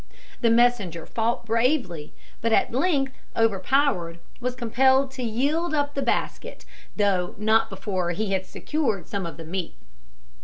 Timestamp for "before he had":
7.69-8.47